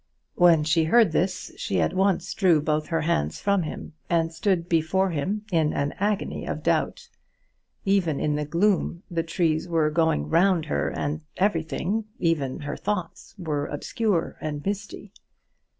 [0.33, 4.67] When she heard this, she at once drew both her hands from him, and stood
[4.67, 7.07] before him in an agony of doubt.
[7.85, 13.35] Even in the gloom, the trees were going round her, and everything, even her thoughts,
[13.37, 15.13] were obscure and misty.